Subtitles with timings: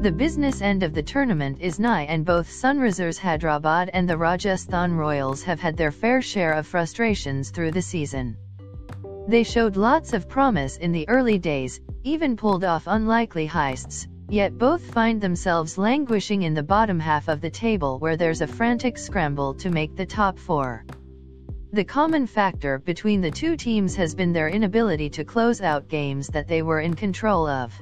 [0.00, 4.96] The business end of the tournament is nigh and both Sunrisers Hyderabad and the Rajasthan
[4.96, 8.34] Royals have had their fair share of frustrations through the season.
[9.28, 14.56] They showed lots of promise in the early days, even pulled off unlikely heists, yet
[14.56, 18.96] both find themselves languishing in the bottom half of the table where there's a frantic
[18.96, 20.86] scramble to make the top four.
[21.74, 26.28] The common factor between the two teams has been their inability to close out games
[26.28, 27.78] that they were in control of.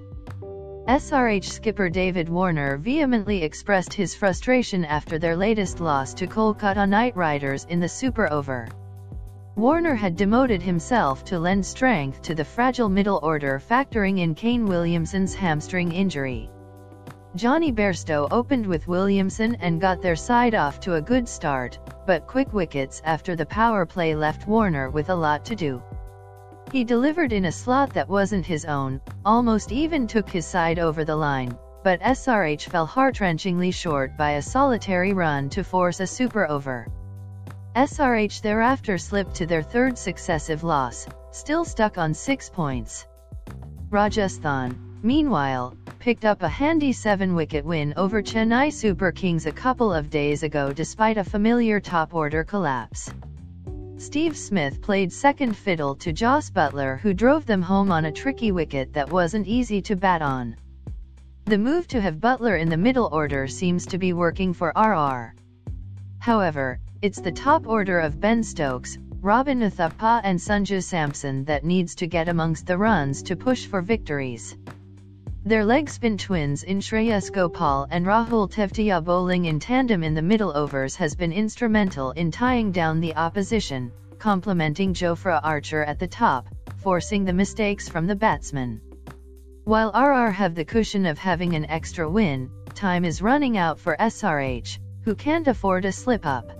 [0.88, 7.15] SRH skipper David Warner vehemently expressed his frustration after their latest loss to Kolkata Knight
[7.15, 8.66] Riders in the Super Over.
[9.55, 14.65] Warner had demoted himself to lend strength to the fragile middle order factoring in Kane
[14.65, 16.48] Williamson's hamstring injury.
[17.37, 22.27] Jonny Bairstow opened with Williamson and got their side off to a good start, but
[22.27, 25.82] quick wickets after the power play left Warner with a lot to do.
[26.70, 31.02] He delivered in a slot that wasn't his own, almost even took his side over
[31.02, 36.46] the line, but SRH fell heart-wrenchingly short by a solitary run to force a super
[36.46, 36.87] over.
[37.74, 43.06] SRH thereafter slipped to their third successive loss, still stuck on six points.
[43.88, 50.10] Rajasthan, meanwhile, picked up a handy seven-wicket win over Chennai Super Kings a couple of
[50.10, 53.10] days ago despite a familiar top-order collapse.
[53.99, 58.52] Steve Smith played second fiddle to Jos Buttler who drove them home on a tricky
[58.52, 60.55] wicket that wasn't easy to bat on.
[61.46, 65.34] The move to have Buttler in the middle order seems to be working for RR.
[66.21, 71.97] However, it's the top order of Ben Stokes, Robin Uthappa and Sanju Samson that needs
[71.97, 74.56] to get amongst the runs to push for victories.
[75.49, 80.21] Their leg spin twins in Shreyas Gopal and Rahul Tewatia bowling in tandem in the
[80.21, 86.06] middle overs has been instrumental in tying down the opposition, complementing Jofra Archer at the
[86.06, 88.82] top, forcing the mistakes from the batsmen.
[89.65, 93.97] While RR have the cushion of having an extra win, time is running out for
[93.99, 96.53] SRH, who can't afford a slip-up.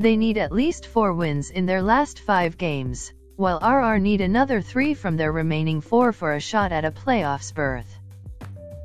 [0.00, 4.60] They need at least four wins in their last five games, while RR need another
[4.60, 7.98] three from their remaining four for a shot at a playoffs berth.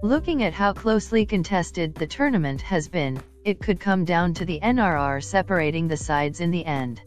[0.03, 4.59] Looking at how closely contested the tournament has been, it could come down to the
[4.61, 7.01] NRR separating the sides in the end.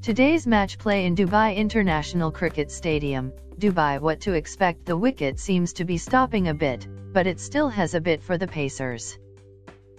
[0.00, 5.74] Today's match play in Dubai International Cricket Stadium, Dubai what to expect the wicket seems
[5.74, 9.18] to be stopping a bit, but it still has a bit for the Pacers.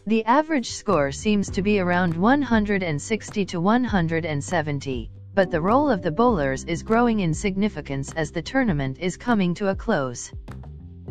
[0.07, 6.11] The average score seems to be around 160 to 170, but the role of the
[6.11, 10.31] bowlers is growing in significance as the tournament is coming to a close.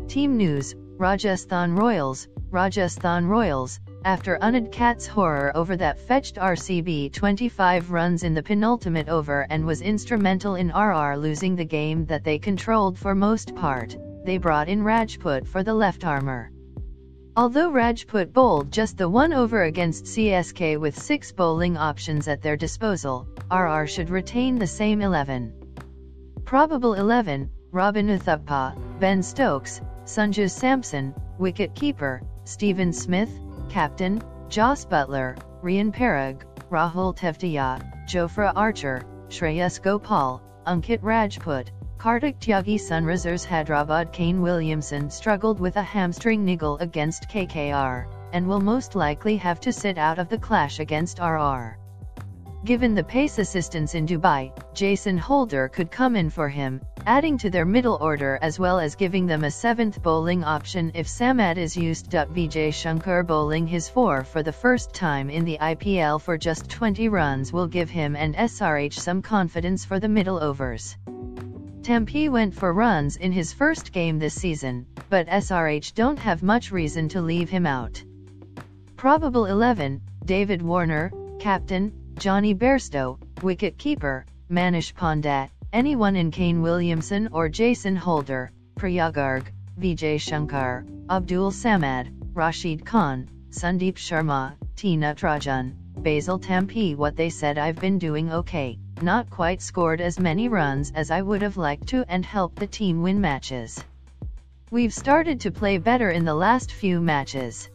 [0.08, 8.24] Team News, Rajasthan Royals, Rajasthan Royals, after Unadkat's horror over that fetched RCB 25 runs
[8.24, 12.98] in the penultimate over and was instrumental in RR losing the game that they controlled
[12.98, 16.50] for most part, they brought in Rajput for the left armer.
[17.36, 22.56] Although Rajput bowled just the one over against CSK with six bowling options at their
[22.56, 25.52] disposal, RR should retain the same 11.
[26.44, 33.30] Probable 11, Robin Uthappa, Ben Stokes, Sanju Samson, wicket-keeper, Stephen Smith,
[33.68, 42.80] captain, Jos Buttler, Riyan Parag, Rahul Tewatia, Jofra Archer, Shreyas Gopal, Ankit Rajput, Kartik Tyagi
[42.80, 49.36] Sunrisers Hyderabad Kane Williamson struggled with a hamstring niggle against KKR, and will most likely
[49.36, 51.76] have to sit out of the clash against RR.
[52.64, 57.48] Given the pace assistance in Dubai, Jason Holder could come in for him, adding to
[57.48, 61.74] their middle order as well as giving them a seventh bowling option if Samad is
[61.74, 62.10] used.
[62.10, 67.08] Vijay Shankar bowling his four for the first time in the IPL for just 20
[67.08, 70.98] runs will give him and SRH some confidence for the middle overs.
[71.80, 76.70] Thampi went for runs in his first game this season, but SRH don't have much
[76.70, 78.04] reason to leave him out.
[78.96, 81.10] Probable 11, David Warner,
[81.40, 89.44] captain, Jonny Bairstow, wicket-keeper, Manish Pandey, anyone in Kane Williamson or Jason Holder, Priyam Garg,
[89.78, 97.58] Vijay Shankar, Abdul Samad, Rashid Khan, Sandeep Sharma, T Natarajan, Basil Thampi what they said
[97.58, 101.88] I've been doing okay not quite scored as many runs as I would have liked
[101.88, 103.82] to and helped the team win matches.
[104.70, 107.68] We've started to play better in the last few matches.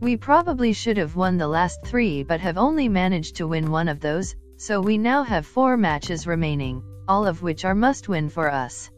[0.00, 3.88] We probably should have won the last three but have only managed to win one
[3.88, 8.50] of those, so we now have four matches remaining, all of which are must-win for
[8.50, 8.90] us.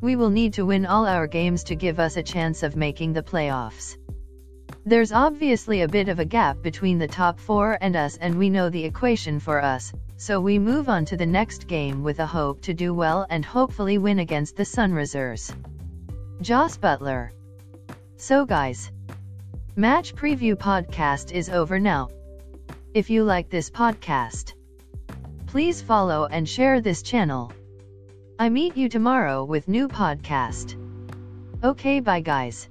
[0.00, 3.12] We will need to win all our games to give us a chance of making
[3.12, 3.96] the playoffs.
[4.86, 8.48] There's obviously a bit of a gap between the top four and us and we
[8.48, 12.26] know the equation for us, so we move on to the next game with a
[12.26, 15.52] hope to do well and hopefully win against the Sunrisers.
[16.40, 17.30] Jos Buttler.
[18.16, 18.90] So guys,
[19.76, 22.08] match preview podcast is over now.
[22.94, 24.54] If you like this podcast,
[25.50, 27.50] please follow and share this channel.
[28.38, 30.76] I meet you tomorrow with new podcast.
[31.64, 32.68] Okay bye guys.